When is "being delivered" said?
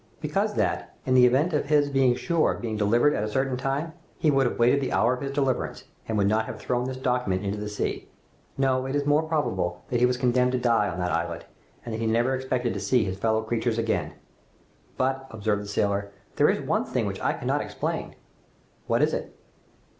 2.61-3.13